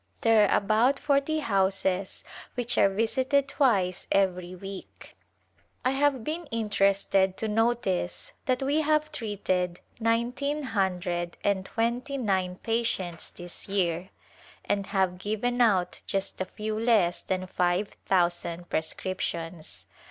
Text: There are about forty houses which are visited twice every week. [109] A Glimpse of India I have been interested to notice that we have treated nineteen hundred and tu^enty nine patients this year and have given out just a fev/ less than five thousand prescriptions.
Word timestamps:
There 0.21 0.49
are 0.49 0.57
about 0.57 0.97
forty 0.99 1.41
houses 1.41 2.23
which 2.55 2.75
are 2.79 2.89
visited 2.89 3.47
twice 3.47 4.07
every 4.11 4.55
week. 4.55 5.15
[109] 5.83 5.83
A 5.83 5.83
Glimpse 5.83 5.83
of 5.83 5.83
India 5.85 5.85
I 5.85 5.91
have 6.01 6.23
been 6.51 6.59
interested 6.59 7.37
to 7.37 7.47
notice 7.47 8.31
that 8.47 8.63
we 8.63 8.81
have 8.81 9.11
treated 9.11 9.79
nineteen 9.99 10.63
hundred 10.63 11.37
and 11.43 11.63
tu^enty 11.69 12.19
nine 12.19 12.55
patients 12.55 13.29
this 13.29 13.69
year 13.69 14.09
and 14.65 14.87
have 14.87 15.19
given 15.19 15.61
out 15.61 16.01
just 16.07 16.41
a 16.41 16.45
fev/ 16.47 16.83
less 16.83 17.21
than 17.21 17.45
five 17.45 17.89
thousand 18.07 18.71
prescriptions. 18.71 19.85